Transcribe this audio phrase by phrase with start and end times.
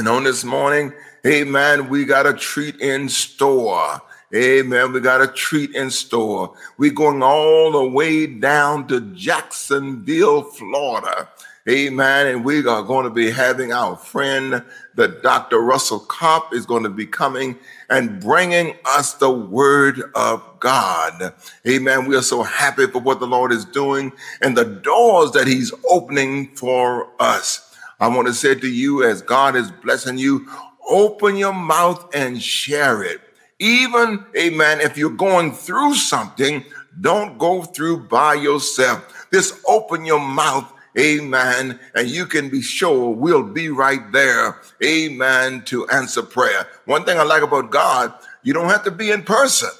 [0.00, 0.94] And on this morning,
[1.26, 4.00] amen, we got a treat in store.
[4.34, 4.94] Amen.
[4.94, 6.54] We got a treat in store.
[6.78, 11.28] We're going all the way down to Jacksonville, Florida.
[11.68, 12.28] Amen.
[12.28, 15.60] And we are going to be having our friend, the Dr.
[15.60, 17.58] Russell Kopp, is going to be coming
[17.90, 21.34] and bringing us the word of God.
[21.68, 22.06] Amen.
[22.06, 25.74] We are so happy for what the Lord is doing and the doors that he's
[25.90, 27.69] opening for us.
[28.00, 30.48] I want to say to you, as God is blessing you,
[30.88, 33.20] open your mouth and share it.
[33.58, 36.64] Even, amen, if you're going through something,
[37.02, 39.28] don't go through by yourself.
[39.32, 45.62] Just open your mouth, amen, and you can be sure we'll be right there, amen,
[45.66, 46.66] to answer prayer.
[46.86, 49.70] One thing I like about God, you don't have to be in person.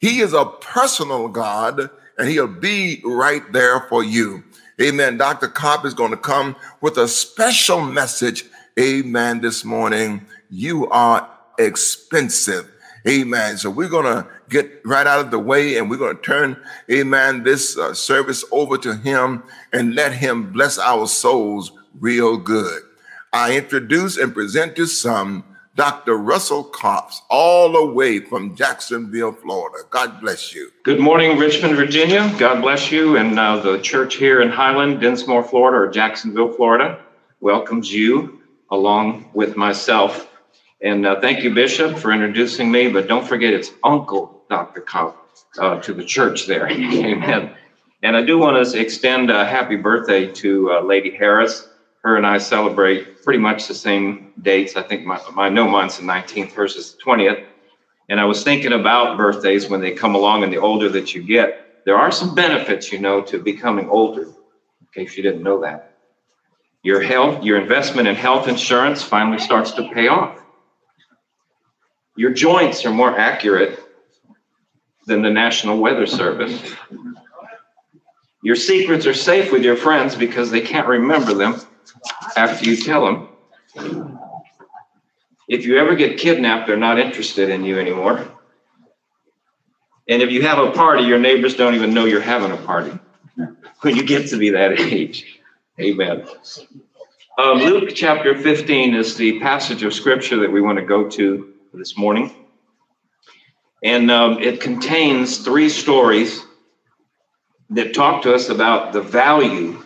[0.00, 4.42] He is a personal God, and he'll be right there for you.
[4.80, 5.16] Amen.
[5.16, 5.48] Dr.
[5.48, 8.44] Kopp is going to come with a special message.
[8.78, 9.40] Amen.
[9.40, 12.70] This morning, you are expensive.
[13.08, 13.56] Amen.
[13.56, 16.62] So we're going to get right out of the way and we're going to turn,
[16.90, 22.82] amen, this uh, service over to him and let him bless our souls real good.
[23.32, 25.44] I introduce and present to some
[25.76, 26.16] Dr.
[26.16, 29.84] Russell Kopps, all the way from Jacksonville, Florida.
[29.90, 30.70] God bless you.
[30.84, 32.34] Good morning, Richmond, Virginia.
[32.38, 33.18] God bless you.
[33.18, 36.98] And uh, the church here in Highland, Dinsmore, Florida, or Jacksonville, Florida,
[37.40, 40.30] welcomes you along with myself.
[40.80, 42.88] And uh, thank you, Bishop, for introducing me.
[42.88, 44.80] But don't forget, it's Uncle Dr.
[44.80, 46.68] Kopp uh, to the church there.
[46.70, 47.54] Amen.
[48.02, 51.68] And I do want to extend a happy birthday to uh, Lady Harris
[52.06, 54.76] her and I celebrate pretty much the same dates.
[54.76, 57.44] I think my, my no mine's the 19th, versus the 20th.
[58.08, 61.24] And I was thinking about birthdays when they come along and the older that you
[61.24, 65.60] get, there are some benefits, you know, to becoming older, in case you didn't know
[65.62, 65.96] that.
[66.84, 70.40] Your health, your investment in health insurance finally starts to pay off.
[72.16, 73.80] Your joints are more accurate
[75.06, 76.72] than the National Weather Service.
[78.44, 81.60] Your secrets are safe with your friends because they can't remember them
[82.36, 84.18] after you tell them.
[85.48, 88.26] If you ever get kidnapped, they're not interested in you anymore.
[90.08, 92.98] And if you have a party, your neighbors don't even know you're having a party
[93.80, 95.40] when you get to be that age.
[95.80, 96.26] Amen.
[97.38, 101.52] Um, Luke chapter 15 is the passage of scripture that we want to go to
[101.74, 102.34] this morning.
[103.84, 106.42] And um, it contains three stories
[107.70, 109.84] that talk to us about the value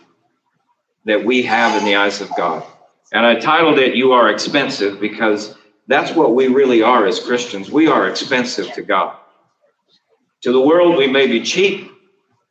[1.10, 2.64] that we have in the eyes of God.
[3.12, 5.56] And I titled it, You Are Expensive, because
[5.88, 7.68] that's what we really are as Christians.
[7.68, 9.16] We are expensive to God.
[10.42, 11.90] To the world, we may be cheap,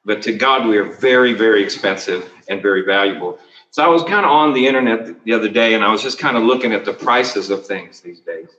[0.04, 3.40] but to God, we are very, very expensive and very valuable.
[3.72, 6.20] So I was kind of on the internet the other day and I was just
[6.20, 8.50] kind of looking at the prices of things these days.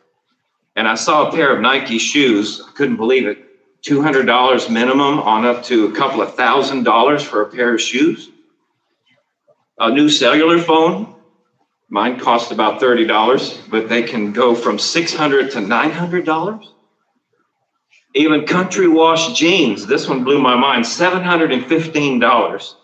[0.76, 2.62] And I saw a pair of Nike shoes.
[2.66, 3.38] I couldn't believe it.
[3.82, 8.30] $200 minimum on up to a couple of thousand dollars for a pair of shoes
[9.80, 11.14] a new cellular phone.
[11.88, 16.64] Mine cost about $30, but they can go from 600 to $900.
[18.14, 22.74] Even country wash jeans, this one blew my mind, $715.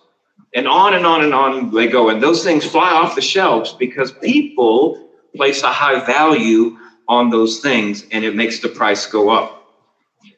[0.55, 2.09] And on and on and on they go.
[2.09, 6.79] And those things fly off the shelves because people place a high value
[7.09, 9.56] on those things and it makes the price go up.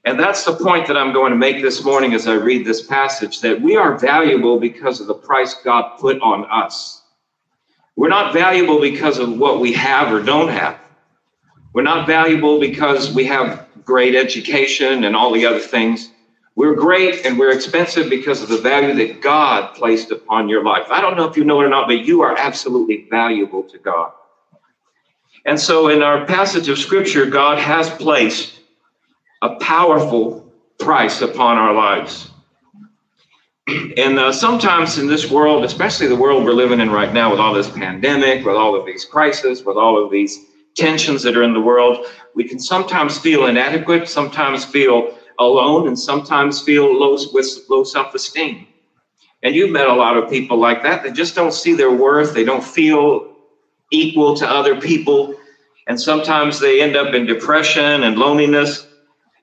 [0.08, 2.80] And that's the point that I'm going to make this morning as I read this
[2.80, 7.02] passage that we are valuable because of the price God put on us.
[7.94, 10.78] We're not valuable because of what we have or don't have.
[11.74, 16.10] We're not valuable because we have great education and all the other things.
[16.54, 20.86] We're great and we're expensive because of the value that God placed upon your life.
[20.90, 23.76] I don't know if you know it or not, but you are absolutely valuable to
[23.76, 24.12] God.
[25.44, 28.57] And so in our passage of scripture, God has placed
[29.42, 32.30] a powerful price upon our lives.
[33.68, 37.38] And uh, sometimes in this world, especially the world we're living in right now, with
[37.38, 40.38] all this pandemic, with all of these crises, with all of these
[40.74, 45.98] tensions that are in the world, we can sometimes feel inadequate, sometimes feel alone, and
[45.98, 48.66] sometimes feel low with low self-esteem.
[49.42, 51.02] And you've met a lot of people like that.
[51.02, 52.34] They just don't see their worth.
[52.34, 53.36] They don't feel
[53.92, 55.34] equal to other people.
[55.86, 58.87] And sometimes they end up in depression and loneliness.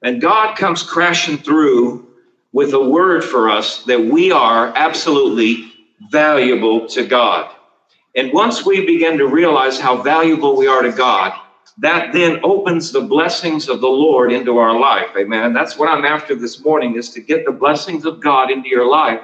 [0.06, 2.08] And God comes crashing through
[2.52, 5.74] with a word for us that we are absolutely
[6.12, 7.52] valuable to God.
[8.16, 11.34] And once we begin to realize how valuable we are to God,
[11.80, 15.10] that then opens the blessings of the Lord into our life.
[15.18, 15.54] Amen.
[15.54, 18.88] That's what I'm after this morning is to get the blessings of God into your
[18.88, 19.22] life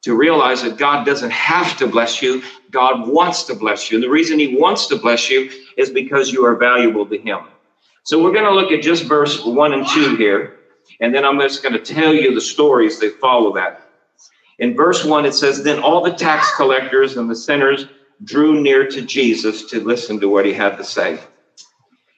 [0.00, 2.42] to realize that God doesn't have to bless you.
[2.70, 3.98] God wants to bless you.
[3.98, 7.51] And the reason he wants to bless you is because you are valuable to him.
[8.04, 10.58] So we're going to look at just verse one and two here.
[11.00, 13.88] And then I'm just going to tell you the stories that follow that.
[14.58, 17.86] In verse one, it says, Then all the tax collectors and the sinners
[18.24, 21.18] drew near to Jesus to listen to what he had to say.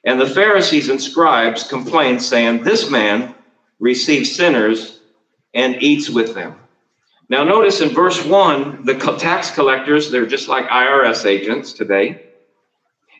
[0.03, 3.33] And the Pharisees and scribes complained, saying, This man
[3.79, 4.99] receives sinners
[5.53, 6.59] and eats with them.
[7.29, 12.24] Now, notice in verse one, the tax collectors, they're just like IRS agents today.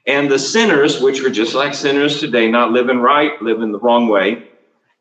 [0.08, 4.08] And the sinners, which were just like sinners today, not living right, living the wrong
[4.08, 4.50] way,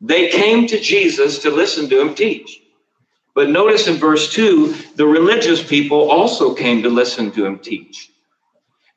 [0.01, 2.61] they came to Jesus to listen to him teach.
[3.33, 8.09] But notice in verse 2, the religious people also came to listen to him teach.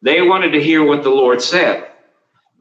[0.01, 1.89] They wanted to hear what the Lord said.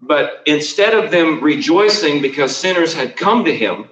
[0.01, 3.89] But instead of them rejoicing because sinners had come to him,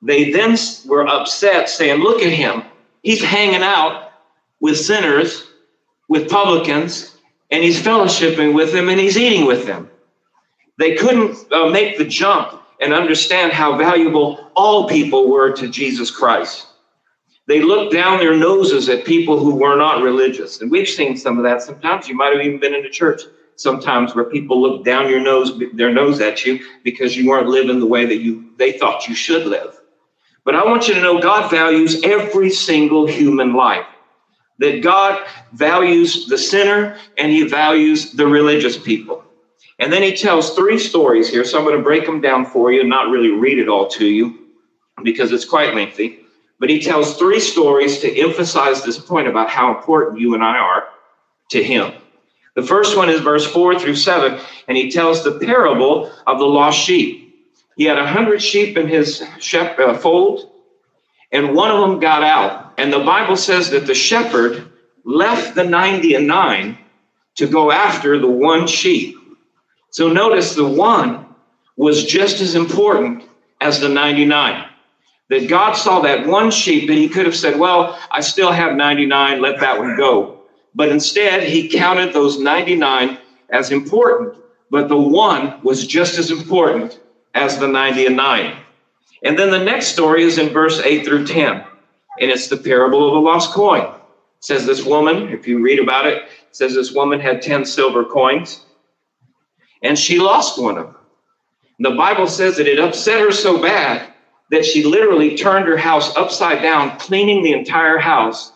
[0.00, 0.56] they then
[0.86, 2.62] were upset, saying, Look at him.
[3.02, 4.12] He's hanging out
[4.60, 5.46] with sinners,
[6.08, 7.17] with publicans,
[7.50, 9.90] and he's fellowshipping with them and he's eating with them.
[10.78, 16.10] They couldn't uh, make the jump and understand how valuable all people were to Jesus
[16.10, 16.66] Christ.
[17.46, 20.60] They looked down their noses at people who were not religious.
[20.60, 22.06] And we've seen some of that sometimes.
[22.06, 23.22] You might have even been in a church
[23.56, 27.80] sometimes where people look down your nose, their nose at you because you weren't living
[27.80, 29.80] the way that you they thought you should live.
[30.44, 33.86] But I want you to know God values every single human life.
[34.58, 39.22] That God values the sinner and he values the religious people.
[39.78, 41.44] And then he tells three stories here.
[41.44, 43.86] So I'm going to break them down for you and not really read it all
[43.90, 44.48] to you
[45.04, 46.18] because it's quite lengthy.
[46.58, 50.58] But he tells three stories to emphasize this point about how important you and I
[50.58, 50.88] are
[51.50, 51.92] to him.
[52.56, 56.44] The first one is verse four through seven, and he tells the parable of the
[56.44, 57.46] lost sheep.
[57.76, 60.50] He had a hundred sheep in his shep- uh, fold,
[61.30, 62.67] and one of them got out.
[62.78, 64.72] And the Bible says that the shepherd
[65.04, 66.78] left the 90 and nine
[67.36, 69.16] to go after the one sheep.
[69.90, 71.26] So notice the one
[71.76, 73.24] was just as important
[73.60, 74.68] as the 99
[75.28, 78.76] that God saw that one sheep that he could have said, Well, I still have
[78.76, 80.42] 99, let that one go.
[80.74, 83.18] But instead, he counted those 99
[83.50, 84.36] as important,
[84.70, 87.00] but the one was just as important
[87.34, 88.56] as the 99.
[89.22, 91.64] And then the next story is in verse 8 through 10,
[92.20, 93.82] and it's the parable of the lost coin.
[93.82, 97.64] It says this woman, if you read about it, it says this woman had 10
[97.64, 98.64] silver coins,
[99.82, 100.96] and she lost one of them.
[101.80, 104.12] The Bible says that it upset her so bad
[104.50, 108.52] that she literally turned her house upside down, cleaning the entire house,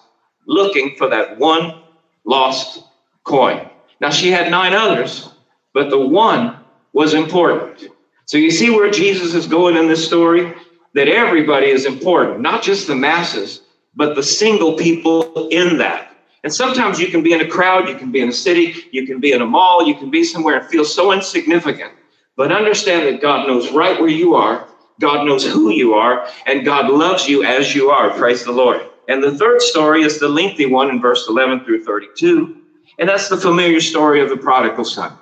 [0.47, 1.83] looking for that one
[2.25, 2.83] lost
[3.25, 3.69] coin.
[4.01, 5.31] Now, she had nine others,
[5.75, 6.57] but the one
[6.93, 7.85] was important.
[8.27, 10.55] So, you see where Jesus is going in this story?
[10.95, 13.63] That everybody is important, not just the masses,
[13.95, 16.15] but the single people in that.
[16.45, 19.07] And sometimes you can be in a crowd, you can be in a city, you
[19.07, 21.93] can be in a mall, you can be somewhere and feel so insignificant.
[22.37, 24.67] But understand that God knows right where you are
[25.03, 28.11] God knows who you are, and God loves you as you are.
[28.11, 28.87] Praise the Lord.
[29.09, 32.57] And the third story is the lengthy one in verse 11 through 32.
[33.01, 35.19] And that's the familiar story of the prodigal son.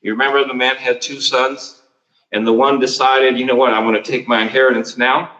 [0.00, 1.82] You remember the man had two sons,
[2.32, 5.32] and the one decided, you know what, I want to take my inheritance now.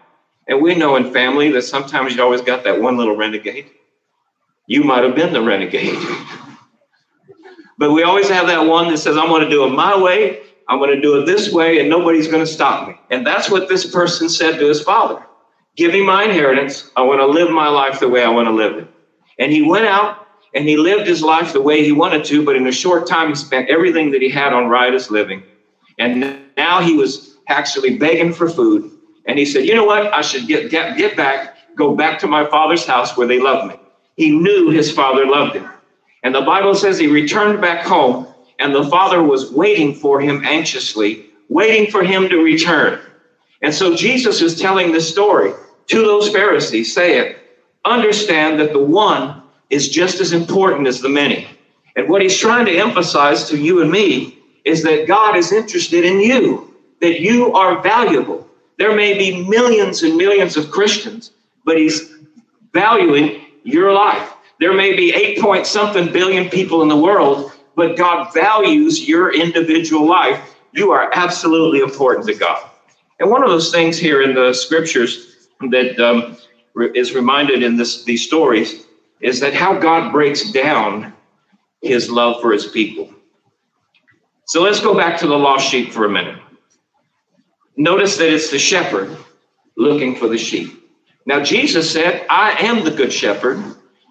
[0.48, 3.70] And we know in family that sometimes you always got that one little renegade.
[4.66, 5.98] You might have been the renegade.
[7.78, 10.42] but we always have that one that says, I'm going to do it my way
[10.68, 12.94] I'm going to do it this way and nobody's going to stop me.
[13.10, 15.24] And that's what this person said to his father
[15.76, 16.90] Give me my inheritance.
[16.96, 18.88] I want to live my life the way I want to live it.
[19.38, 22.56] And he went out and he lived his life the way he wanted to, but
[22.56, 25.42] in a short time, he spent everything that he had on riotous living.
[25.98, 28.90] And now he was actually begging for food.
[29.26, 30.12] And he said, You know what?
[30.12, 33.68] I should get, get, get back, go back to my father's house where they love
[33.68, 33.76] me.
[34.16, 35.68] He knew his father loved him.
[36.22, 38.26] And the Bible says he returned back home
[38.58, 43.00] and the father was waiting for him anxiously, waiting for him to return.
[43.62, 45.52] And so Jesus is telling this story
[45.88, 47.36] to those Pharisees, saying,
[47.84, 51.46] Understand that the one is just as important as the many.
[51.94, 54.35] And what he's trying to emphasize to you and me
[54.66, 58.46] is that God is interested in you, that you are valuable.
[58.78, 61.30] There may be millions and millions of Christians,
[61.64, 62.12] but he's
[62.72, 64.32] valuing your life.
[64.58, 69.32] There may be eight point something billion people in the world, but God values your
[69.32, 70.56] individual life.
[70.72, 72.68] You are absolutely important to God.
[73.20, 76.36] And one of those things here in the scriptures that um,
[76.94, 78.86] is reminded in this, these stories
[79.20, 81.14] is that how God breaks down
[81.82, 83.15] his love for his people.
[84.46, 86.40] So let's go back to the lost sheep for a minute.
[87.76, 89.16] Notice that it's the shepherd
[89.76, 90.72] looking for the sheep.
[91.26, 93.62] Now, Jesus said, I am the good shepherd,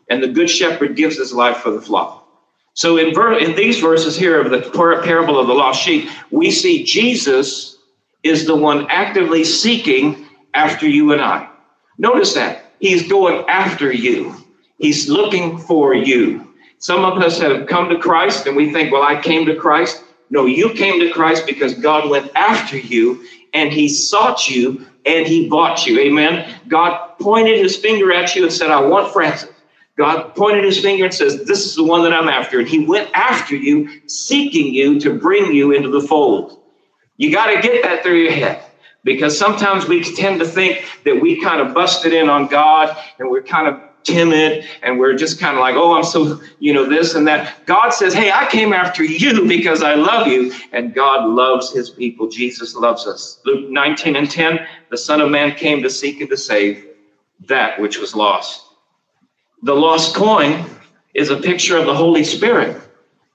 [0.10, 2.28] and the good shepherd gives his life for the flock.
[2.74, 6.10] So, in, ver- in these verses here of the par- parable of the lost sheep,
[6.30, 7.78] we see Jesus
[8.22, 11.50] is the one actively seeking after you and I.
[11.98, 12.74] Notice that.
[12.82, 14.36] He's going after you,
[14.78, 16.54] he's looking for you.
[16.80, 20.04] Some of us have come to Christ and we think, well, I came to Christ.
[20.30, 25.26] No, you came to Christ because God went after you and he sought you and
[25.28, 26.00] he bought you.
[26.00, 26.60] Amen.
[26.68, 29.50] God pointed his finger at you and said, I want Francis.
[29.98, 32.60] God pointed his finger and says, This is the one that I'm after.
[32.60, 36.60] And he went after you, seeking you to bring you into the fold.
[37.18, 38.62] You got to get that through your head
[39.06, 43.30] because sometimes we tend to think that we kind of busted in on God and
[43.30, 46.88] we're kind of timid and we're just kind of like, oh, I'm so, you know,
[46.88, 47.66] this and that.
[47.66, 50.54] God says, hey, I came after you because I love you.
[50.72, 52.30] And God loves his people.
[52.30, 53.40] Jesus loves us.
[53.46, 56.88] Luke 19 and 10, the Son of Man came to seek and to save
[57.48, 58.64] that which was lost.
[59.64, 60.66] The lost coin
[61.14, 62.82] is a picture of the Holy Spirit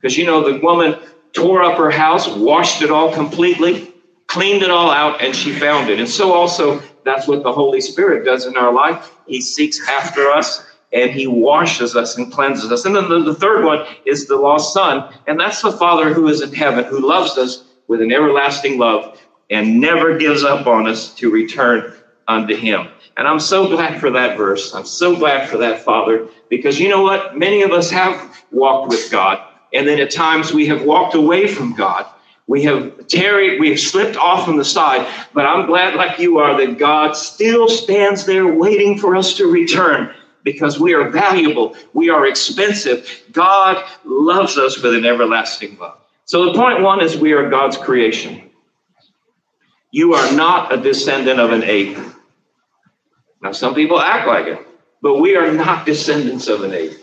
[0.01, 0.97] because, you know, the woman
[1.33, 3.90] tore up her house, washed it all completely,
[4.31, 5.99] cleaned it all out, and she found it.
[5.99, 9.13] And so also that's what the Holy Spirit does in our life.
[9.27, 12.85] He seeks after us and he washes us and cleanses us.
[12.85, 16.29] And then the, the third one is the lost son, and that's the Father who
[16.29, 19.21] is in heaven, who loves us with an everlasting love
[19.51, 21.93] and never gives up on us to return
[22.29, 22.89] unto him.
[23.17, 24.75] And I'm so glad for that verse.
[24.75, 27.37] I'm so glad for that, Father, because you know what?
[27.37, 31.49] Many of us have walked with God, and then at times we have walked away
[31.49, 32.07] from God.
[32.51, 36.39] We have tarried, we have slipped off on the side, but I'm glad, like you
[36.39, 41.77] are, that God still stands there waiting for us to return because we are valuable,
[41.93, 43.09] we are expensive.
[43.31, 46.01] God loves us with an everlasting love.
[46.25, 48.51] So, the point one is we are God's creation.
[49.93, 51.99] You are not a descendant of an ape.
[53.45, 54.59] Now, some people act like it,
[55.03, 56.99] but we are not descendants of an ape.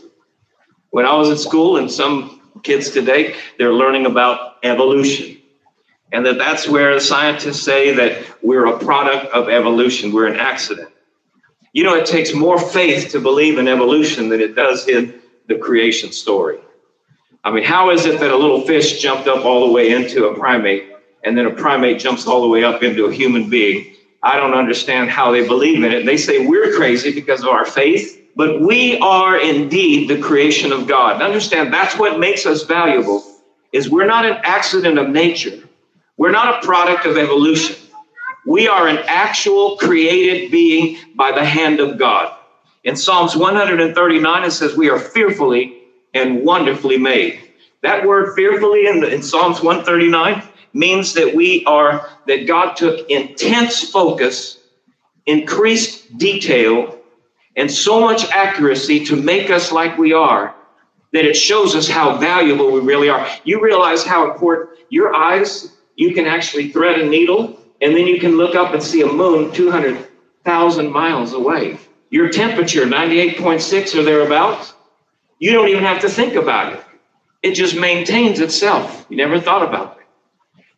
[0.89, 5.36] When I was at school, and some kids today, they're learning about evolution
[6.11, 10.89] and that that's where scientists say that we're a product of evolution, we're an accident.
[11.73, 15.57] You know, it takes more faith to believe in evolution than it does in the
[15.57, 16.59] creation story.
[17.43, 20.27] I mean, how is it that a little fish jumped up all the way into
[20.27, 20.91] a primate
[21.23, 23.93] and then a primate jumps all the way up into a human being?
[24.23, 26.05] I don't understand how they believe in it.
[26.05, 30.87] They say we're crazy because of our faith, but we are indeed the creation of
[30.87, 31.21] God.
[31.21, 33.23] understand that's what makes us valuable
[33.71, 35.63] is we're not an accident of nature.
[36.17, 37.75] We're not a product of evolution.
[38.45, 42.33] We are an actual created being by the hand of God.
[42.83, 45.83] In Psalms 139, it says, We are fearfully
[46.13, 47.51] and wonderfully made.
[47.83, 50.41] That word fearfully in, in Psalms 139
[50.73, 54.59] means that we are, that God took intense focus,
[55.25, 56.99] increased detail,
[57.55, 60.55] and so much accuracy to make us like we are
[61.13, 63.27] that it shows us how valuable we really are.
[63.43, 68.19] You realize how important your eyes you can actually thread a needle and then you
[68.19, 71.77] can look up and see a moon 200,000 miles away.
[72.09, 74.73] Your temperature, 98.6 or thereabouts,
[75.39, 76.83] you don't even have to think about it.
[77.43, 79.05] It just maintains itself.
[79.09, 80.05] You never thought about that.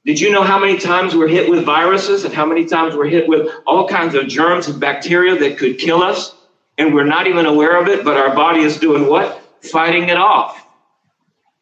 [0.05, 3.07] Did you know how many times we're hit with viruses and how many times we're
[3.07, 6.33] hit with all kinds of germs and bacteria that could kill us?
[6.77, 9.41] And we're not even aware of it, but our body is doing what?
[9.61, 10.58] Fighting it off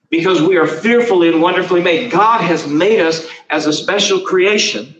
[0.09, 2.11] because we are fearfully and wonderfully made.
[2.11, 4.95] God has made us as a special creation.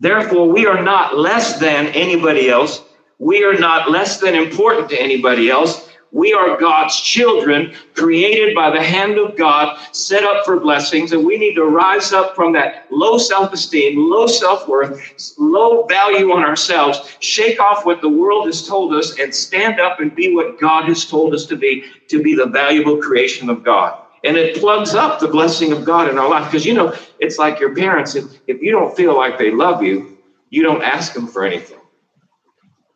[0.00, 2.82] Therefore, we are not less than anybody else.
[3.18, 5.88] We are not less than important to anybody else.
[6.12, 11.24] We are God's children, created by the hand of God, set up for blessings, and
[11.24, 15.00] we need to rise up from that low self esteem, low self worth,
[15.38, 20.00] low value on ourselves, shake off what the world has told us, and stand up
[20.00, 23.62] and be what God has told us to be, to be the valuable creation of
[23.62, 26.50] God and it plugs up the blessing of God in our life.
[26.50, 29.82] Because you know, it's like your parents, if, if you don't feel like they love
[29.82, 30.18] you,
[30.50, 31.78] you don't ask them for anything.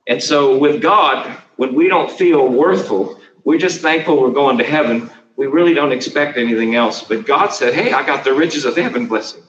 [0.06, 4.64] And so with God, when we don't feel worthful, we're just thankful we're going to
[4.64, 5.10] heaven.
[5.36, 7.02] We really don't expect anything else.
[7.02, 9.42] But God said, Hey, I got the riches of heaven blessing.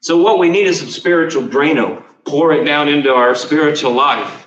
[0.00, 2.02] So what we need is some spiritual Drano.
[2.24, 4.46] Pour it down into our spiritual life.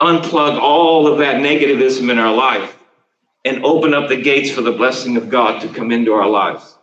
[0.00, 2.75] Unplug all of that negativism in our life
[3.46, 6.76] and open up the gates for the blessing of God to come into our lives,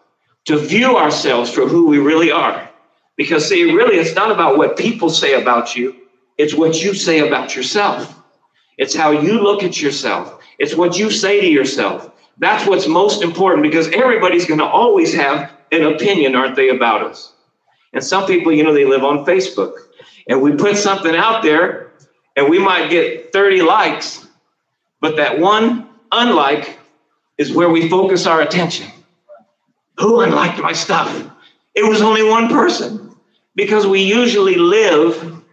[0.45, 2.69] to view ourselves for who we really are.
[3.17, 5.95] Because, see, really, it's not about what people say about you,
[6.37, 8.19] it's what you say about yourself.
[8.77, 12.11] It's how you look at yourself, it's what you say to yourself.
[12.39, 17.03] That's what's most important because everybody's going to always have an opinion, aren't they, about
[17.03, 17.33] us?
[17.93, 19.73] And some people, you know, they live on Facebook.
[20.27, 21.91] And we put something out there
[22.35, 24.27] And we might get 30 likes,
[25.01, 26.79] but that one unlike
[27.37, 28.89] is where we focus our attention.
[29.99, 31.29] Who unliked my stuff?
[31.75, 33.15] It was only one person
[33.55, 35.43] because we usually live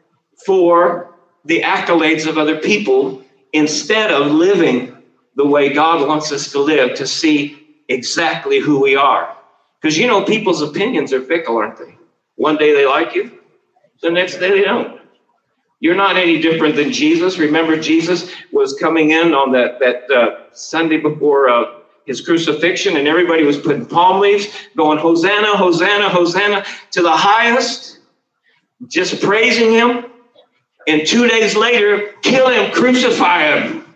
[0.46, 1.14] for
[1.44, 4.96] the accolades of other people instead of living
[5.36, 9.36] the way God wants us to live to see exactly who we are.
[9.80, 11.96] Because you know, people's opinions are fickle, aren't they?
[12.36, 13.38] One day they like you,
[14.02, 14.99] the next day they don't.
[15.80, 17.38] You're not any different than Jesus.
[17.38, 23.08] Remember, Jesus was coming in on that, that uh, Sunday before uh, his crucifixion, and
[23.08, 24.46] everybody was putting palm leaves,
[24.76, 28.00] going, Hosanna, Hosanna, Hosanna to the highest,
[28.88, 30.04] just praising him.
[30.86, 33.86] And two days later, kill him, crucify him.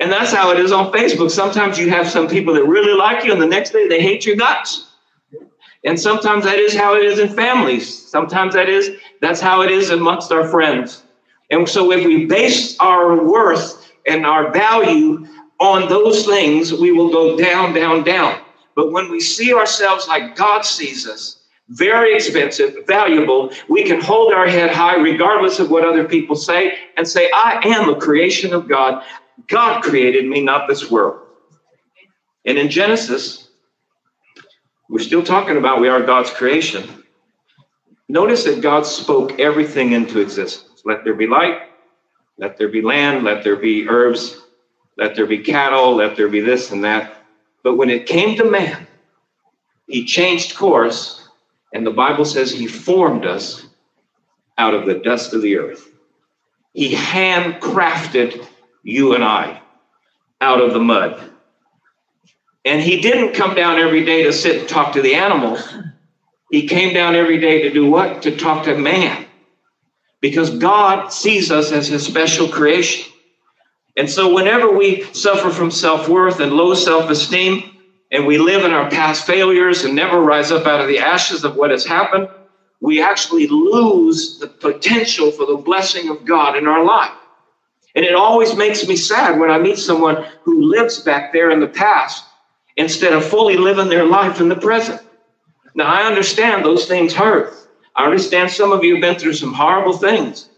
[0.00, 1.30] And that's how it is on Facebook.
[1.30, 4.26] Sometimes you have some people that really like you, and the next day they hate
[4.26, 4.88] your guts.
[5.84, 8.10] And sometimes that is how it is in families.
[8.10, 11.02] Sometimes that is that's how it is amongst our friends.
[11.52, 15.28] And so if we base our worth and our value
[15.60, 18.40] on those things, we will go down, down, down.
[18.74, 24.32] But when we see ourselves like God sees us, very expensive, valuable, we can hold
[24.32, 28.54] our head high regardless of what other people say and say, I am a creation
[28.54, 29.04] of God.
[29.46, 31.20] God created me, not this world.
[32.46, 33.48] And in Genesis,
[34.88, 37.04] we're still talking about we are God's creation.
[38.08, 40.71] Notice that God spoke everything into existence.
[40.84, 41.62] Let there be light,
[42.38, 44.40] let there be land, let there be herbs,
[44.96, 47.16] let there be cattle, let there be this and that.
[47.62, 48.86] But when it came to man,
[49.86, 51.28] he changed course,
[51.72, 53.66] and the Bible says he formed us
[54.58, 55.90] out of the dust of the earth.
[56.72, 58.46] He handcrafted
[58.82, 59.60] you and I
[60.40, 61.30] out of the mud.
[62.64, 65.74] And he didn't come down every day to sit and talk to the animals.
[66.50, 68.22] He came down every day to do what?
[68.22, 69.26] To talk to man.
[70.22, 73.12] Because God sees us as his special creation.
[73.98, 77.68] And so whenever we suffer from self worth and low self esteem,
[78.10, 81.44] and we live in our past failures and never rise up out of the ashes
[81.44, 82.28] of what has happened,
[82.80, 87.12] we actually lose the potential for the blessing of God in our life.
[87.94, 91.60] And it always makes me sad when I meet someone who lives back there in
[91.60, 92.24] the past
[92.76, 95.00] instead of fully living their life in the present.
[95.74, 97.54] Now, I understand those things hurt.
[97.94, 100.48] I understand some of you have been through some horrible things.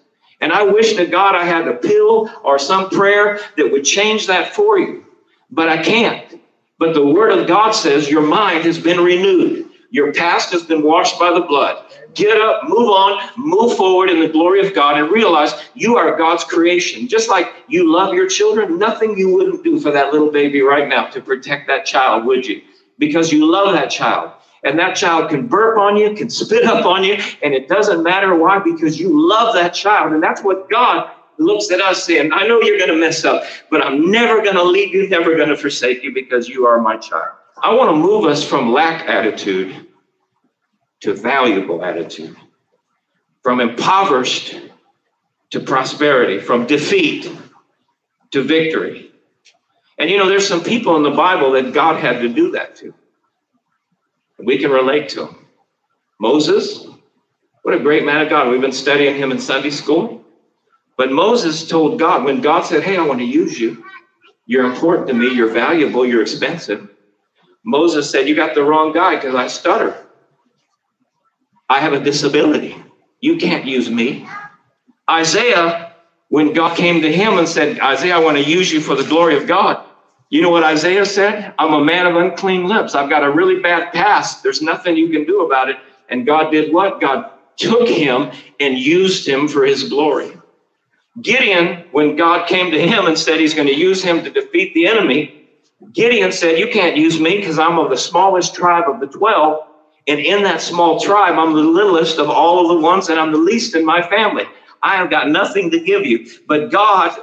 [0.40, 4.26] And I wish to God I had a pill or some prayer that would change
[4.26, 5.04] that for you.
[5.50, 6.40] But I can't.
[6.78, 9.70] But the word of God says your mind has been renewed.
[9.90, 11.84] Your past has been washed by the blood.
[12.14, 16.16] Get up, move on, move forward in the glory of God, and realize you are
[16.16, 17.08] God's creation.
[17.08, 20.88] Just like you love your children, nothing you wouldn't do for that little baby right
[20.88, 22.62] now to protect that child, would you?
[22.98, 24.32] Because you love that child.
[24.64, 28.02] And that child can burp on you, can spit up on you, and it doesn't
[28.02, 30.12] matter why, because you love that child.
[30.12, 33.44] And that's what God looks at us saying, I know you're going to mess up,
[33.70, 36.80] but I'm never going to leave you, never going to forsake you because you are
[36.80, 37.36] my child.
[37.62, 39.86] I want to move us from lack attitude
[41.00, 42.36] to valuable attitude,
[43.42, 44.58] from impoverished
[45.50, 47.30] to prosperity, from defeat
[48.30, 49.12] to victory.
[49.98, 52.74] And you know, there's some people in the Bible that God had to do that
[52.76, 52.94] to.
[54.44, 55.46] We can relate to them.
[56.20, 56.86] Moses,
[57.62, 58.50] what a great man of God.
[58.50, 60.24] We've been studying him in Sunday school.
[60.96, 63.84] But Moses told God, when God said, Hey, I want to use you,
[64.46, 66.88] you're important to me, you're valuable, you're expensive.
[67.64, 69.96] Moses said, You got the wrong guy because I stutter.
[71.68, 72.76] I have a disability.
[73.20, 74.28] You can't use me.
[75.08, 75.94] Isaiah,
[76.28, 79.04] when God came to him and said, Isaiah, I want to use you for the
[79.04, 79.84] glory of God.
[80.30, 81.54] You know what Isaiah said?
[81.58, 82.94] I'm a man of unclean lips.
[82.94, 84.42] I've got a really bad past.
[84.42, 85.76] There's nothing you can do about it.
[86.08, 87.00] And God did what?
[87.00, 90.32] God took him and used him for his glory.
[91.22, 94.74] Gideon, when God came to him and said he's going to use him to defeat
[94.74, 95.48] the enemy,
[95.92, 99.60] Gideon said, You can't use me because I'm of the smallest tribe of the 12.
[100.06, 103.32] And in that small tribe, I'm the littlest of all of the ones, and I'm
[103.32, 104.44] the least in my family.
[104.82, 106.26] I have got nothing to give you.
[106.46, 107.16] But God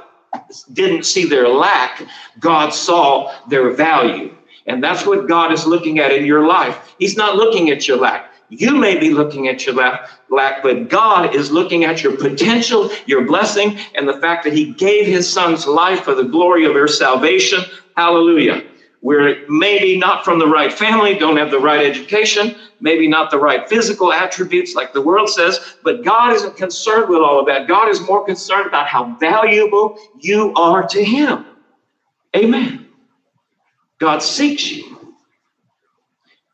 [0.72, 2.02] didn't see their lack,
[2.40, 4.34] God saw their value.
[4.66, 6.94] And that's what God is looking at in your life.
[6.98, 8.32] He's not looking at your lack.
[8.48, 12.90] You may be looking at your lack, lack, but God is looking at your potential,
[13.06, 16.72] your blessing, and the fact that He gave His Son's life for the glory of
[16.72, 17.62] your salvation.
[17.96, 18.62] Hallelujah.
[19.02, 23.38] We're maybe not from the right family, don't have the right education, maybe not the
[23.38, 27.66] right physical attributes like the world says, but God isn't concerned with all of that.
[27.66, 31.44] God is more concerned about how valuable you are to Him.
[32.36, 32.86] Amen.
[33.98, 35.14] God seeks you,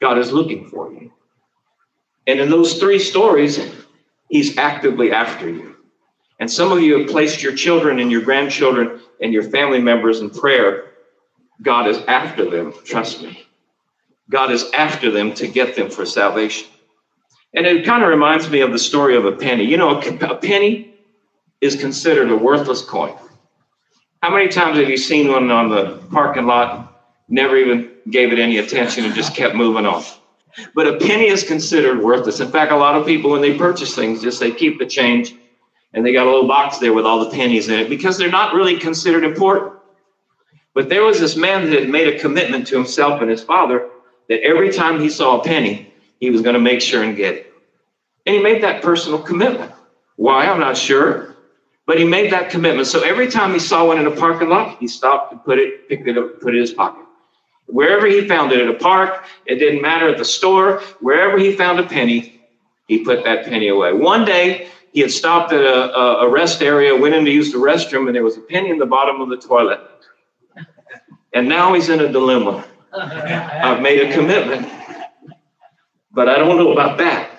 [0.00, 1.12] God is looking for you.
[2.26, 3.60] And in those three stories,
[4.30, 5.76] He's actively after you.
[6.40, 10.20] And some of you have placed your children and your grandchildren and your family members
[10.20, 10.87] in prayer.
[11.62, 13.44] God is after them, trust me.
[14.30, 16.68] God is after them to get them for salvation.
[17.54, 19.64] And it kind of reminds me of the story of a penny.
[19.64, 20.94] You know, a penny
[21.60, 23.14] is considered a worthless coin.
[24.22, 28.38] How many times have you seen one on the parking lot, never even gave it
[28.38, 30.04] any attention and just kept moving on?
[30.74, 32.40] But a penny is considered worthless.
[32.40, 35.34] In fact, a lot of people, when they purchase things, just they keep the change.
[35.94, 38.30] And they got a little box there with all the pennies in it because they're
[38.30, 39.77] not really considered important.
[40.78, 43.88] But there was this man that had made a commitment to himself and his father
[44.28, 47.34] that every time he saw a penny, he was going to make sure and get
[47.34, 47.52] it.
[48.24, 49.72] And he made that personal commitment.
[50.14, 50.46] Why?
[50.46, 51.34] I'm not sure.
[51.84, 52.86] But he made that commitment.
[52.86, 55.88] So every time he saw one in a parking lot, he stopped and put it,
[55.88, 57.04] picked it up, put it in his pocket.
[57.66, 61.56] Wherever he found it at a park, it didn't matter at the store, wherever he
[61.56, 62.40] found a penny,
[62.86, 63.94] he put that penny away.
[63.94, 67.58] One day, he had stopped at a, a, rest area, went in to use the
[67.58, 69.80] restroom, and there was a penny in the bottom of the toilet.
[71.32, 72.64] And now he's in a dilemma.
[72.92, 74.68] I've made a commitment,
[76.10, 77.30] but I don't know about that.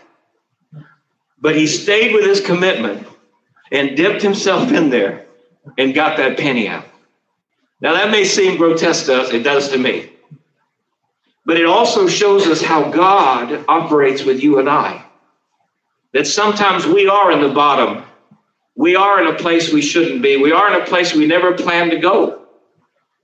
[1.41, 3.07] But he stayed with his commitment
[3.71, 5.25] and dipped himself in there
[5.77, 6.85] and got that penny out.
[7.81, 10.11] Now, that may seem grotesque to us, it does to me.
[11.45, 15.03] But it also shows us how God operates with you and I.
[16.13, 18.03] That sometimes we are in the bottom.
[18.75, 20.37] We are in a place we shouldn't be.
[20.37, 22.38] We are in a place we never planned to go.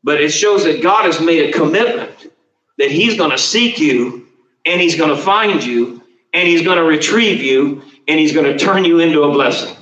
[0.05, 2.31] But it shows that God has made a commitment
[2.77, 4.27] that He's going to seek you
[4.63, 8.45] and He's going to find you and He's going to retrieve you and He's going
[8.45, 9.75] to turn you into a blessing.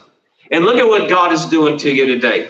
[0.50, 2.50] And look at what God is doing to you today.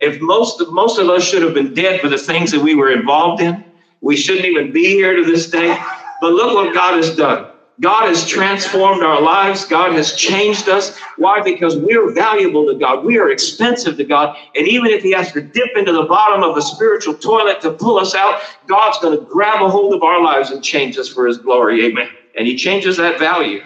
[0.00, 2.74] If most of, most of us should have been dead for the things that we
[2.74, 3.64] were involved in,
[4.02, 5.82] we shouldn't even be here to this day.
[6.20, 7.53] But look what God has done.
[7.80, 9.64] God has transformed our lives.
[9.64, 10.96] God has changed us.
[11.16, 11.40] Why?
[11.40, 13.04] Because we're valuable to God.
[13.04, 14.36] We are expensive to God.
[14.54, 17.72] And even if He has to dip into the bottom of the spiritual toilet to
[17.72, 21.08] pull us out, God's going to grab a hold of our lives and change us
[21.08, 21.84] for His glory.
[21.86, 22.08] Amen.
[22.38, 23.62] And He changes that value.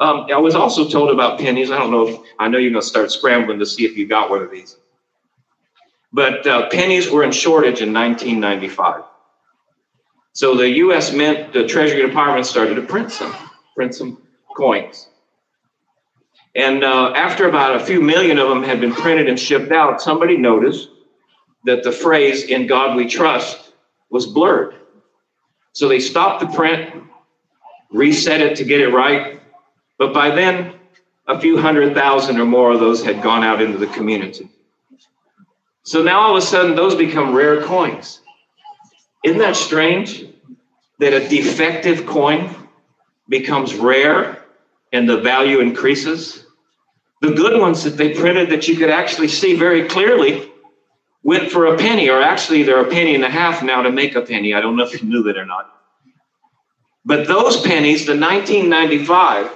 [0.00, 1.72] Um, I was also told about pennies.
[1.72, 4.06] I don't know if I know you're going to start scrambling to see if you
[4.06, 4.76] got one of these.
[6.12, 9.02] But uh, pennies were in shortage in 1995.
[10.38, 11.12] So the U.S.
[11.12, 13.34] Mint, the Treasury Department started to print some,
[13.74, 14.22] print some
[14.56, 15.08] coins.
[16.54, 20.00] And uh, after about a few million of them had been printed and shipped out,
[20.00, 20.90] somebody noticed
[21.64, 23.72] that the phrase "In God We Trust"
[24.10, 24.76] was blurred.
[25.72, 27.02] So they stopped the print,
[27.90, 29.42] reset it to get it right.
[29.98, 30.74] But by then,
[31.26, 34.48] a few hundred thousand or more of those had gone out into the community.
[35.82, 38.20] So now all of a sudden, those become rare coins.
[39.28, 40.24] Isn't that strange
[41.00, 42.48] that a defective coin
[43.28, 44.42] becomes rare
[44.90, 46.46] and the value increases?
[47.20, 50.50] The good ones that they printed that you could actually see very clearly
[51.22, 54.14] went for a penny, or actually they're a penny and a half now to make
[54.14, 54.54] a penny.
[54.54, 55.74] I don't know if you knew that or not.
[57.04, 59.50] But those pennies, the 1995,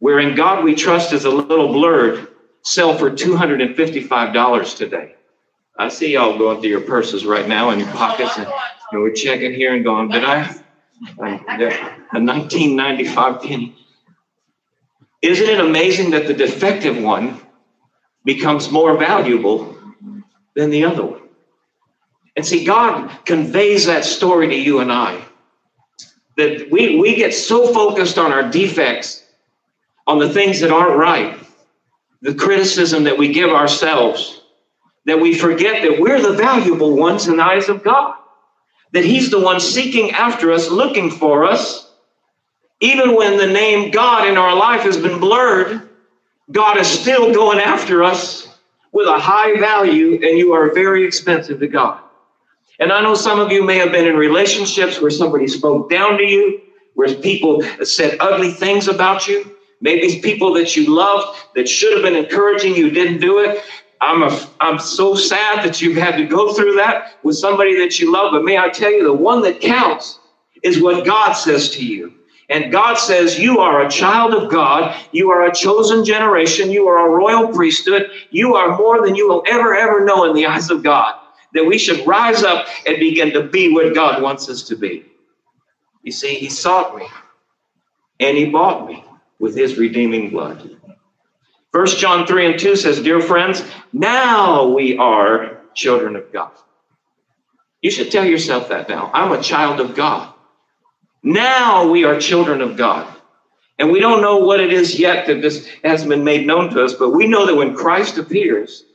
[0.00, 2.26] where in God we trust is a little blurred,
[2.64, 5.14] sell for $255 today.
[5.78, 8.36] I see y'all going through your purses right now and your pockets
[8.90, 10.42] and we're checking here and going, did I?
[10.42, 11.44] Um,
[12.12, 13.76] A 1995 penny.
[15.22, 17.40] Isn't it amazing that the defective one
[18.24, 19.76] becomes more valuable
[20.54, 21.22] than the other one?
[22.36, 25.22] And see, God conveys that story to you and I.
[26.36, 29.24] That we, we get so focused on our defects,
[30.06, 31.38] on the things that aren't right,
[32.20, 34.42] the criticism that we give ourselves,
[35.06, 38.14] that we forget that we're the valuable ones in the eyes of God
[38.96, 41.92] that He's the one seeking after us, looking for us.
[42.80, 45.90] Even when the name God in our life has been blurred,
[46.50, 48.48] God is still going after us
[48.92, 52.00] with a high value, and you are very expensive to God.
[52.78, 56.16] And I know some of you may have been in relationships where somebody spoke down
[56.16, 56.62] to you,
[56.94, 59.56] where people said ugly things about you.
[59.82, 63.62] Maybe people that you loved that should have been encouraging you didn't do it.
[64.00, 67.98] I'm a, I'm so sad that you've had to go through that with somebody that
[67.98, 68.32] you love.
[68.32, 70.18] But may I tell you, the one that counts
[70.62, 72.12] is what God says to you.
[72.48, 74.96] And God says, You are a child of God.
[75.12, 76.70] You are a chosen generation.
[76.70, 78.10] You are a royal priesthood.
[78.30, 81.14] You are more than you will ever, ever know in the eyes of God.
[81.54, 85.04] That we should rise up and begin to be what God wants us to be.
[86.02, 87.06] You see, He sought me
[88.20, 89.04] and He bought me
[89.40, 90.76] with His redeeming blood.
[91.76, 93.62] First John 3 and 2 says, Dear friends,
[93.92, 96.52] now we are children of God.
[97.82, 99.10] You should tell yourself that now.
[99.12, 100.32] I'm a child of God.
[101.22, 103.14] Now we are children of God.
[103.78, 106.82] And we don't know what it is yet that this hasn't been made known to
[106.82, 108.86] us, but we know that when Christ appears,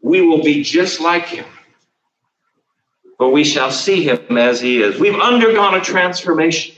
[0.00, 1.44] we will be just like him.
[3.18, 4.98] For we shall see him as he is.
[4.98, 6.75] We've undergone a transformation.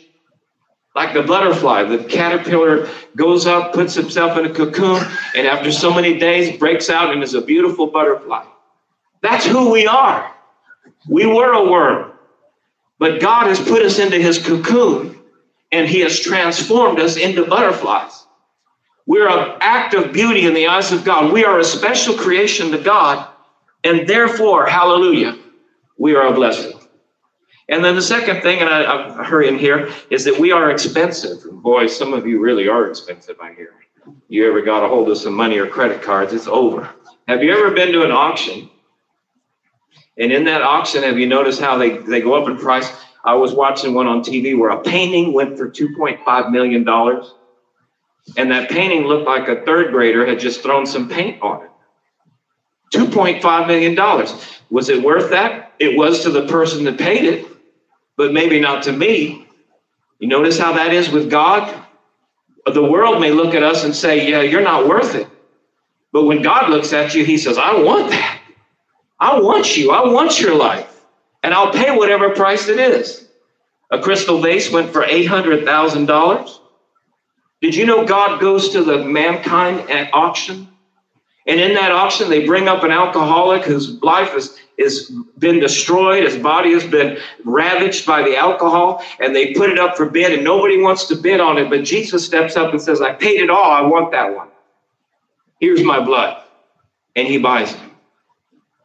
[0.98, 5.00] Like the butterfly, the caterpillar goes up, puts himself in a cocoon,
[5.37, 8.44] and after so many days breaks out and is a beautiful butterfly.
[9.22, 10.34] That's who we are.
[11.08, 12.14] We were a worm,
[12.98, 15.20] but God has put us into his cocoon
[15.70, 18.26] and he has transformed us into butterflies.
[19.06, 21.32] We're an act of beauty in the eyes of God.
[21.32, 23.24] We are a special creation to God,
[23.84, 25.38] and therefore, hallelujah,
[25.96, 26.78] we are a blessing.
[27.68, 31.44] And then the second thing, and I, I'm hurrying here, is that we are expensive.
[31.62, 33.74] Boy, some of you really are expensive, I hear.
[34.28, 36.88] You ever got a hold of some money or credit cards, it's over.
[37.26, 38.70] Have you ever been to an auction?
[40.16, 42.90] And in that auction, have you noticed how they, they go up in price?
[43.22, 46.88] I was watching one on TV where a painting went for $2.5 million.
[48.37, 51.70] And that painting looked like a third grader had just thrown some paint on it.
[52.94, 53.94] $2.5 million.
[54.70, 55.74] Was it worth that?
[55.78, 57.46] It was to the person that paid it,
[58.18, 59.46] but maybe not to me.
[60.18, 61.85] You notice how that is with God?
[62.66, 65.26] The world may look at us and say, Yeah, you're not worth it.
[66.12, 68.42] But when God looks at you, He says, I want that.
[69.18, 69.90] I want you.
[69.90, 70.96] I want your life
[71.42, 73.26] and I'll pay whatever price it is.
[73.90, 76.59] A crystal vase went for $800,000.
[77.61, 80.68] Did you know God goes to the mankind at auction?
[81.46, 86.25] And in that auction, they bring up an alcoholic whose life has, has been destroyed,
[86.25, 90.33] his body has been ravaged by the alcohol, and they put it up for bid,
[90.33, 91.69] and nobody wants to bid on it.
[91.69, 93.71] But Jesus steps up and says, I paid it all.
[93.71, 94.49] I want that one.
[95.61, 96.43] Here's my blood.
[97.17, 97.81] And he buys it.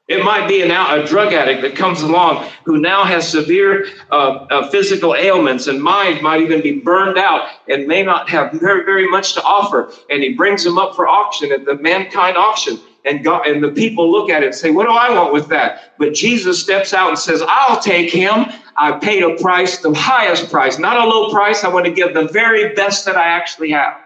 [0.10, 4.46] It might be an, a drug addict that comes along who now has severe uh,
[4.50, 8.84] uh, physical ailments and mind might even be burned out and may not have very,
[8.84, 9.94] very much to offer.
[10.10, 12.80] And he brings them up for auction at the mankind auction.
[13.06, 15.50] And, God, and the people look at it and say, What do I want with
[15.50, 15.94] that?
[15.98, 18.46] But Jesus steps out and says, I'll take him.
[18.76, 21.64] I paid a price, the highest price, not a low price.
[21.64, 24.00] I want to give the very best that I actually have.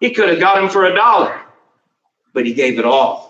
[0.00, 1.40] He could have got him for a dollar,
[2.32, 3.25] but he gave it all.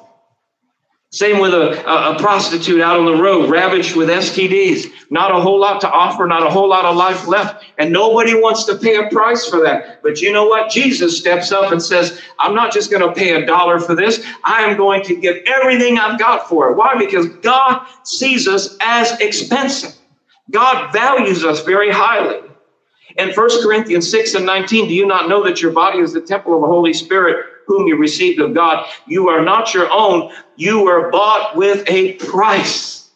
[1.11, 4.90] Same with a, a, prostitute out on the road, ravaged with STDs.
[5.09, 7.64] Not a whole lot to offer, not a whole lot of life left.
[7.79, 10.03] And nobody wants to pay a price for that.
[10.03, 10.69] But you know what?
[10.69, 14.27] Jesus steps up and says, I'm not just going to pay a dollar for this.
[14.42, 16.77] I am going to give everything I've got for it.
[16.77, 16.99] Why?
[16.99, 19.95] Because God sees us as expensive.
[20.51, 22.40] God values us very highly.
[23.16, 26.21] In 1 Corinthians 6 and 19, do you not know that your body is the
[26.21, 28.87] temple of the Holy Spirit whom you received of God?
[29.07, 30.33] You are not your own.
[30.57, 33.11] You were bought with a price.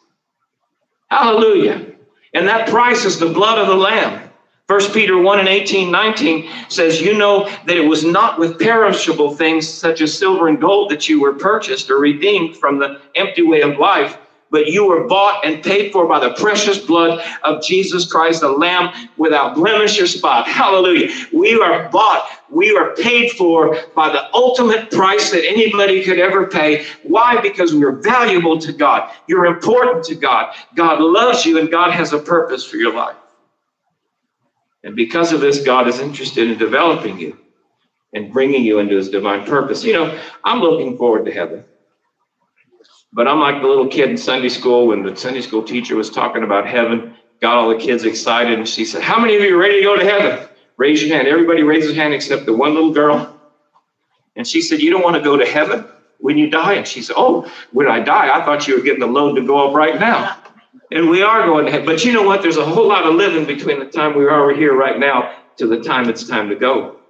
[1.09, 1.87] Hallelujah.
[2.33, 4.29] And that price is the blood of the Lamb.
[4.67, 9.35] 1 Peter 1 and 18, 19 says, You know that it was not with perishable
[9.35, 13.41] things such as silver and gold that you were purchased or redeemed from the empty
[13.41, 14.17] way of life
[14.51, 18.49] but you were bought and paid for by the precious blood of Jesus Christ, the
[18.49, 20.47] Lamb without blemish or spot.
[20.47, 21.09] Hallelujah.
[21.31, 26.47] We are bought, we are paid for by the ultimate price that anybody could ever
[26.47, 26.85] pay.
[27.03, 27.39] Why?
[27.41, 29.09] Because we're valuable to God.
[29.27, 30.53] You're important to God.
[30.75, 33.15] God loves you, and God has a purpose for your life.
[34.83, 37.37] And because of this, God is interested in developing you
[38.13, 39.83] and bringing you into his divine purpose.
[39.85, 41.63] You know, I'm looking forward to heaven.
[43.13, 46.09] But I'm like the little kid in Sunday school when the Sunday school teacher was
[46.09, 49.55] talking about heaven, got all the kids excited, and she said, How many of you
[49.55, 50.47] are ready to go to heaven?
[50.77, 51.27] Raise your hand.
[51.27, 53.37] Everybody raised his hand except the one little girl.
[54.35, 55.85] And she said, You don't want to go to heaven
[56.19, 56.73] when you die?
[56.73, 59.45] And she said, Oh, when I die, I thought you were getting the load to
[59.45, 60.37] go up right now.
[60.91, 61.85] And we are going to heaven.
[61.85, 62.41] But you know what?
[62.41, 65.67] There's a whole lot of living between the time we are here right now to
[65.67, 67.00] the time it's time to go.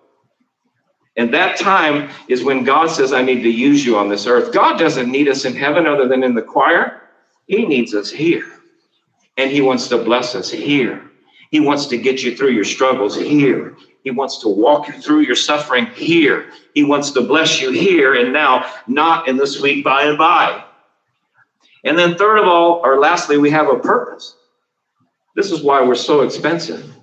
[1.17, 4.54] And that time is when God says, I need to use you on this earth.
[4.54, 7.02] God doesn't need us in heaven other than in the choir.
[7.47, 8.45] He needs us here.
[9.38, 11.10] And He wants to bless us here.
[11.52, 13.76] He wants to get you through your struggles here.
[14.04, 16.50] He wants to walk you through your suffering here.
[16.74, 20.63] He wants to bless you here and now, not in the sweet by and by.
[21.84, 24.36] And then, third of all, or lastly, we have a purpose.
[25.36, 26.95] This is why we're so expensive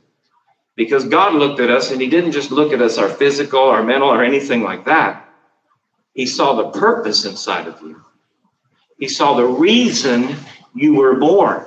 [0.78, 3.82] because God looked at us and He didn't just look at us, our physical, our
[3.82, 5.28] mental, or anything like that.
[6.14, 8.00] He saw the purpose inside of you.
[8.96, 10.36] He saw the reason
[10.76, 11.66] you were born.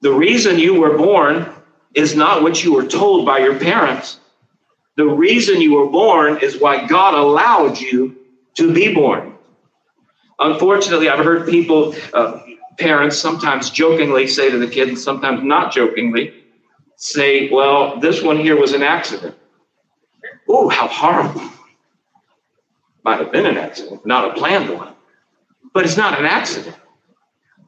[0.00, 1.46] The reason you were born
[1.94, 4.18] is not what you were told by your parents.
[4.96, 8.16] The reason you were born is why God allowed you
[8.54, 9.34] to be born.
[10.38, 12.40] Unfortunately, I've heard people, uh,
[12.78, 16.45] parents, sometimes jokingly say to the kids, sometimes not jokingly,
[16.96, 19.36] say, well, this one here was an accident.
[20.48, 21.42] Oh, how horrible.
[23.04, 24.94] Might have been an accident, not a planned one.
[25.72, 26.76] But it's not an accident.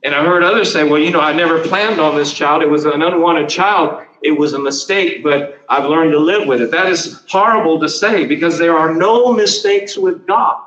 [0.03, 2.63] And I heard others say, well, you know, I never planned on this child.
[2.63, 4.05] It was an unwanted child.
[4.23, 6.71] It was a mistake, but I've learned to live with it.
[6.71, 10.65] That is horrible to say because there are no mistakes with God.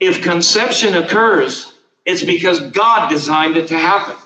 [0.00, 1.72] If conception occurs,
[2.04, 4.16] it's because God designed it to happen,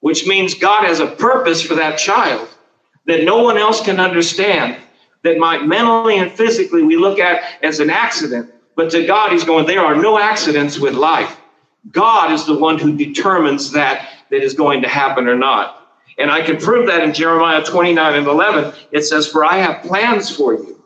[0.00, 2.48] which means God has a purpose for that child
[3.06, 4.76] that no one else can understand,
[5.22, 8.52] that might mentally and physically we look at as an accident.
[8.74, 11.38] But to God, He's going, there are no accidents with life.
[11.90, 15.78] God is the one who determines that that is going to happen or not.
[16.18, 18.74] And I can prove that in Jeremiah 29 and 11.
[18.92, 20.82] It says, For I have plans for you.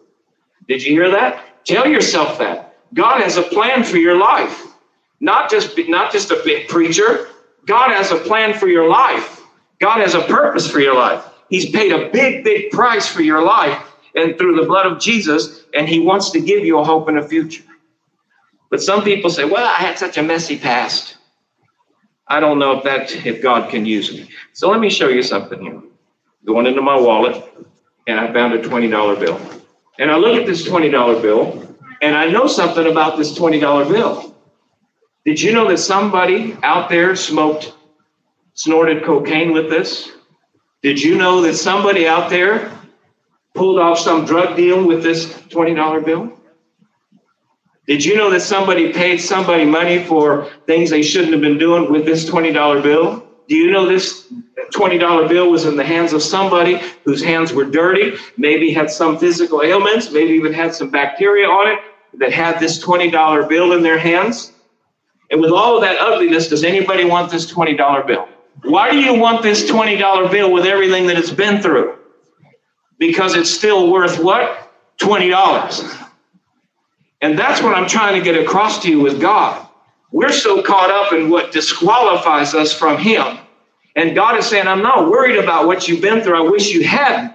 [0.68, 1.64] Did you hear that?
[1.64, 2.76] Tell yourself that.
[2.94, 4.64] God has a plan for your life.
[5.20, 7.28] Not just, not just a big preacher.
[7.66, 9.42] God has a plan for your life.
[9.80, 11.24] God has a purpose for your life.
[11.48, 13.82] He's paid a big, big price for your life
[14.14, 17.18] and through the blood of Jesus, and He wants to give you a hope and
[17.18, 17.62] a future.
[18.70, 21.16] But some people say, well, I had such a messy past.
[22.26, 24.28] I don't know if that if God can use me.
[24.52, 25.80] So let me show you something here.
[26.44, 27.44] Going into my wallet,
[28.06, 29.40] and I found a $20 bill.
[29.98, 34.34] And I look at this $20 bill, and I know something about this $20 bill.
[35.24, 37.74] Did you know that somebody out there smoked,
[38.54, 40.10] snorted cocaine with this?
[40.86, 42.70] Did you know that somebody out there
[43.56, 46.32] pulled off some drug deal with this $20 bill?
[47.88, 51.90] Did you know that somebody paid somebody money for things they shouldn't have been doing
[51.90, 53.26] with this $20 bill?
[53.48, 54.32] Do you know this
[54.72, 59.18] $20 bill was in the hands of somebody whose hands were dirty, maybe had some
[59.18, 61.80] physical ailments, maybe even had some bacteria on it
[62.14, 64.52] that had this $20 bill in their hands?
[65.32, 68.28] And with all of that ugliness, does anybody want this $20 bill?
[68.62, 71.98] Why do you want this $20 bill with everything that it's been through?
[72.98, 74.72] Because it's still worth what?
[74.98, 76.06] $20.
[77.20, 79.66] And that's what I'm trying to get across to you with God.
[80.12, 83.38] We're so caught up in what disqualifies us from Him.
[83.96, 86.36] And God is saying, I'm not worried about what you've been through.
[86.36, 87.34] I wish you hadn't.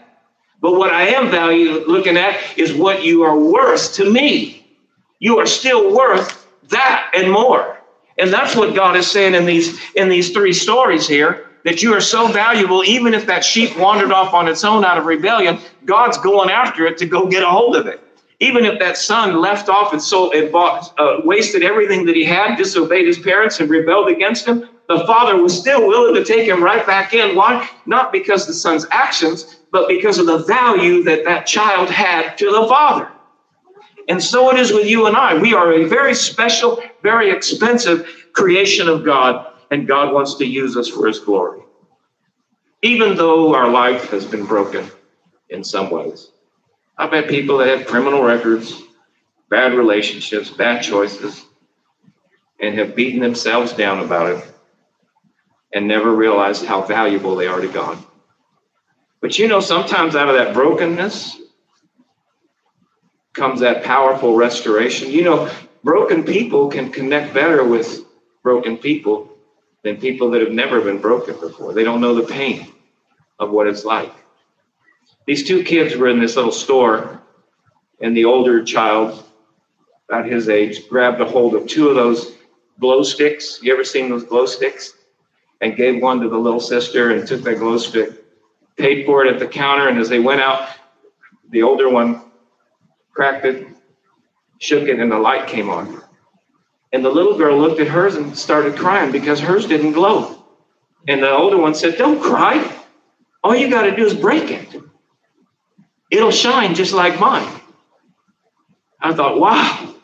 [0.61, 4.65] But what I am value looking at is what you are worth to me.
[5.19, 7.80] You are still worth that and more.
[8.17, 11.93] And that's what God is saying in these in these three stories here that you
[11.93, 15.59] are so valuable even if that sheep wandered off on its own out of rebellion,
[15.85, 18.01] God's going after it to go get a hold of it.
[18.39, 22.23] Even if that son left off and sold and bought, uh, wasted everything that he
[22.23, 26.47] had, disobeyed his parents and rebelled against him, the father was still willing to take
[26.47, 27.35] him right back in.
[27.35, 27.69] Why?
[27.85, 32.35] Not because of the son's actions, but because of the value that that child had
[32.39, 33.11] to the father.
[34.11, 35.37] And so it is with you and I.
[35.37, 40.75] We are a very special, very expensive creation of God, and God wants to use
[40.75, 41.61] us for his glory.
[42.81, 44.91] Even though our life has been broken
[45.49, 46.29] in some ways.
[46.97, 48.81] I've met people that have criminal records,
[49.49, 51.45] bad relationships, bad choices,
[52.59, 54.43] and have beaten themselves down about it
[55.71, 57.97] and never realized how valuable they are to God.
[59.21, 61.37] But you know, sometimes out of that brokenness
[63.33, 65.09] comes that powerful restoration.
[65.09, 65.51] You know,
[65.83, 68.05] broken people can connect better with
[68.43, 69.29] broken people
[69.83, 71.73] than people that have never been broken before.
[71.73, 72.71] They don't know the pain
[73.39, 74.13] of what it's like.
[75.25, 77.21] These two kids were in this little store,
[78.01, 79.23] and the older child,
[80.09, 82.35] about his age, grabbed a hold of two of those
[82.79, 83.59] glow sticks.
[83.61, 84.93] You ever seen those glow sticks?
[85.61, 88.25] And gave one to the little sister and took that glow stick,
[88.77, 89.89] paid for it at the counter.
[89.89, 90.67] And as they went out,
[91.51, 92.30] the older one
[93.13, 93.67] cracked it,
[94.59, 96.01] shook it, and the light came on.
[96.93, 100.43] And the little girl looked at hers and started crying because hers didn't glow.
[101.07, 102.69] And the older one said, Don't cry.
[103.43, 104.81] All you got to do is break it
[106.11, 107.49] it'll shine just like mine.
[108.99, 109.95] I thought, wow,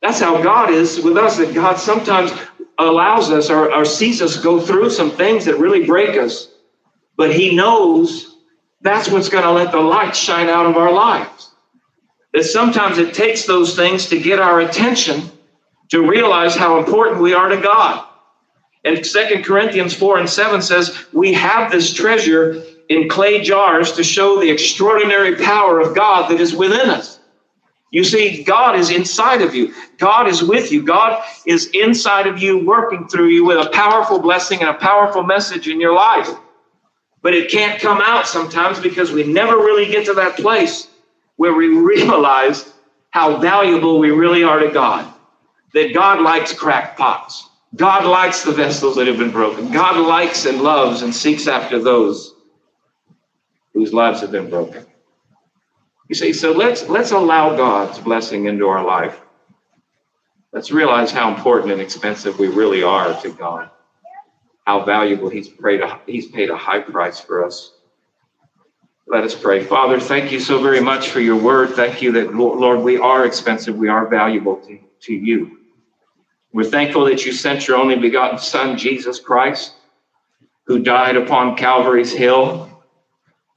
[0.00, 2.32] that's how God is with us, that God sometimes
[2.78, 6.48] allows us or, or sees us go through some things that really break us,
[7.16, 8.36] but He knows
[8.82, 11.51] that's what's going to let the light shine out of our lives.
[12.32, 15.30] That sometimes it takes those things to get our attention
[15.90, 18.06] to realize how important we are to God.
[18.84, 24.02] And Second Corinthians 4 and 7 says, We have this treasure in clay jars to
[24.02, 27.20] show the extraordinary power of God that is within us.
[27.90, 29.74] You see, God is inside of you.
[29.98, 30.82] God is with you.
[30.82, 35.22] God is inside of you, working through you with a powerful blessing and a powerful
[35.22, 36.30] message in your life.
[37.20, 40.88] But it can't come out sometimes because we never really get to that place
[41.36, 42.72] where we realize
[43.10, 45.12] how valuable we really are to God.
[45.74, 47.48] That God likes cracked pots.
[47.74, 49.72] God likes the vessels that have been broken.
[49.72, 52.34] God likes and loves and seeks after those
[53.72, 54.84] whose lives have been broken.
[56.08, 59.18] You see, so let's let's allow God's blessing into our life.
[60.52, 63.70] Let's realize how important and expensive we really are to God.
[64.66, 67.72] How valuable He's paid a, He's paid a high price for us.
[69.12, 69.62] Let us pray.
[69.62, 71.74] Father, thank you so very much for your word.
[71.74, 73.76] Thank you that, Lord, we are expensive.
[73.76, 75.58] We are valuable to, to you.
[76.54, 79.74] We're thankful that you sent your only begotten Son, Jesus Christ,
[80.64, 82.70] who died upon Calvary's Hill,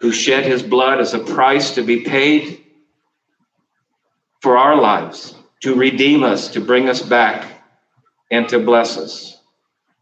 [0.02, 2.62] who shed his blood as a price to be paid
[4.42, 7.64] for our lives, to redeem us, to bring us back,
[8.30, 9.40] and to bless us.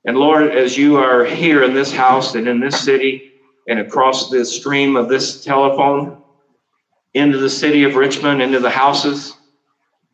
[0.04, 3.33] And Lord, as you are here in this house and in this city
[3.68, 6.22] and across the stream of this telephone
[7.14, 9.34] into the city of Richmond, into the houses,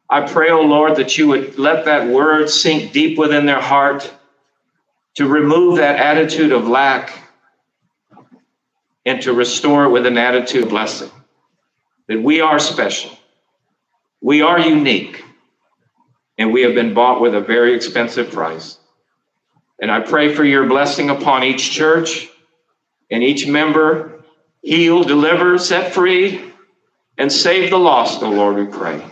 [0.09, 4.11] I pray, oh Lord, that you would let that word sink deep within their heart
[5.15, 7.29] to remove that attitude of lack
[9.05, 11.11] and to restore it with an attitude of blessing.
[12.07, 13.11] That we are special,
[14.21, 15.23] we are unique,
[16.37, 18.77] and we have been bought with a very expensive price.
[19.81, 22.28] And I pray for your blessing upon each church
[23.11, 24.23] and each member.
[24.61, 26.51] Heal, deliver, set free,
[27.17, 29.03] and save the lost, O oh Lord, we pray.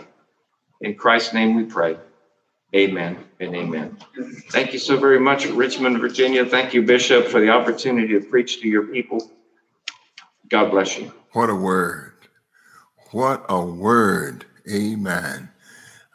[0.80, 1.96] In Christ's name we pray.
[2.74, 3.96] Amen and amen.
[4.50, 6.44] Thank you so very much, Richmond, Virginia.
[6.44, 9.30] Thank you, Bishop, for the opportunity to preach to your people.
[10.50, 11.12] God bless you.
[11.32, 12.12] What a word.
[13.10, 14.44] What a word.
[14.70, 15.48] Amen.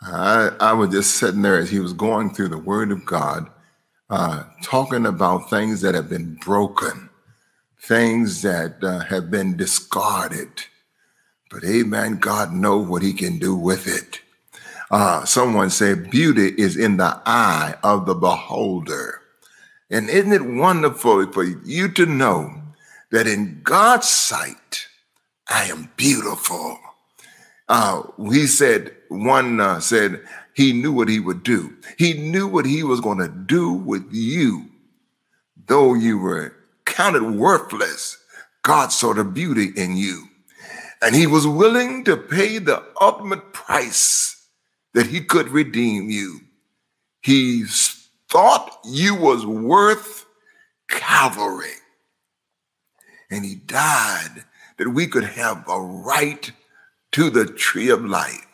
[0.01, 3.49] I, I was just sitting there as he was going through the word of God,
[4.09, 7.09] uh, talking about things that have been broken,
[7.83, 10.49] things that uh, have been discarded.
[11.51, 14.21] But amen, God knows what he can do with it.
[14.89, 19.21] Uh, someone said, beauty is in the eye of the beholder.
[19.89, 22.53] And isn't it wonderful for you to know
[23.11, 24.87] that in God's sight,
[25.49, 26.79] I am beautiful?
[27.67, 30.21] Uh, he said, one uh, said,
[30.55, 31.75] he knew what he would do.
[31.97, 34.69] He knew what he was going to do with you.
[35.67, 36.55] Though you were
[36.85, 38.17] counted worthless,
[38.63, 40.27] God saw the beauty in you.
[41.01, 44.47] And he was willing to pay the ultimate price
[44.93, 46.41] that he could redeem you.
[47.21, 47.65] He
[48.29, 50.25] thought you was worth
[50.89, 51.75] Calvary.
[53.29, 54.45] And he died
[54.77, 56.51] that we could have a right
[57.13, 58.47] to the tree of life.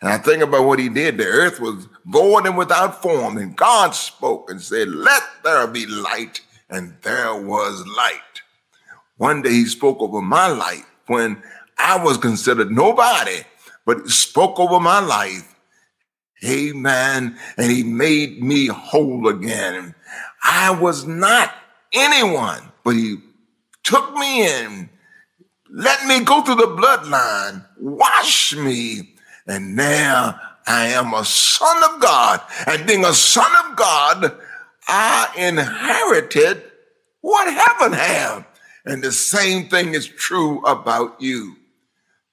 [0.00, 1.18] And I think about what he did.
[1.18, 5.86] The earth was void and without form, and God spoke and said, Let there be
[5.86, 8.42] light, and there was light.
[9.16, 11.42] One day he spoke over my life when
[11.78, 13.42] I was considered nobody,
[13.84, 15.56] but spoke over my life
[16.44, 17.38] Amen.
[17.56, 19.94] And he made me whole again.
[20.42, 21.54] I was not
[21.92, 23.16] anyone, but he
[23.82, 24.90] took me in,
[25.70, 29.14] let me go through the bloodline, wash me,
[29.46, 32.40] and now I am a son of God.
[32.66, 34.36] And being a son of God,
[34.88, 36.62] I inherited
[37.20, 38.46] what heaven have.
[38.84, 41.56] And the same thing is true about you.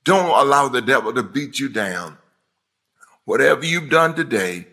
[0.04, 2.18] Don't allow the devil to beat you down.
[3.26, 4.68] Whatever you've done today,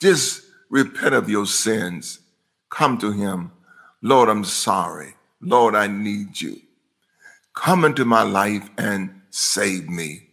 [0.00, 2.20] just repent of your sins.
[2.70, 3.52] Come to Him.
[4.00, 5.14] Lord, I'm sorry.
[5.40, 6.60] Lord, I need you.
[7.54, 10.28] Come into my life and save me.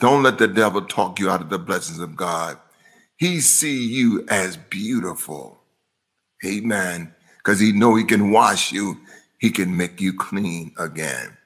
[0.00, 2.58] Don't let the devil talk you out of the blessings of God.
[3.16, 5.57] He see you as beautiful.
[6.44, 7.14] Amen.
[7.38, 8.98] Because he know he can wash you.
[9.38, 11.36] He can make you clean again.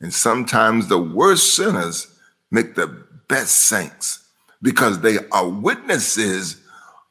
[0.00, 2.08] And sometimes the worst sinners
[2.50, 2.86] make the
[3.28, 4.24] best saints
[4.62, 6.60] because they are witnesses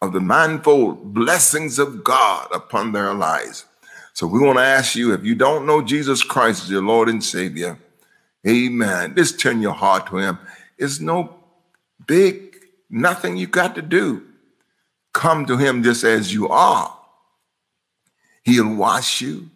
[0.01, 3.65] of the manifold blessings of God upon their lives.
[4.13, 7.09] So we want to ask you if you don't know Jesus Christ as your Lord
[7.09, 7.77] and Savior,
[8.47, 9.15] amen.
[9.15, 10.39] Just turn your heart to Him.
[10.77, 11.35] It's no
[12.07, 12.55] big,
[12.89, 14.23] nothing you got to do.
[15.13, 16.97] Come to Him just as you are.
[18.45, 19.49] He'll wash you,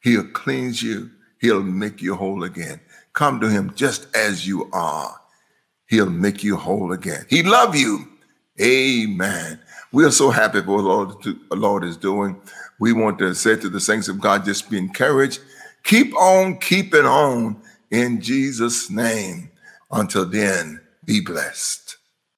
[0.00, 1.10] He'll cleanse you,
[1.40, 2.80] He'll make you whole again.
[3.12, 5.20] Come to Him just as you are.
[5.88, 7.24] He'll make you whole again.
[7.28, 8.06] He love you.
[8.60, 9.60] Amen.
[9.92, 12.40] We are so happy for what Lord, the Lord is doing.
[12.80, 15.40] We want to say to the saints of God, just be encouraged.
[15.84, 19.50] Keep on keeping on in Jesus' name.
[19.90, 21.85] Until then, be blessed.